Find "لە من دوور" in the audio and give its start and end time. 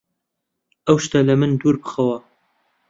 1.27-1.75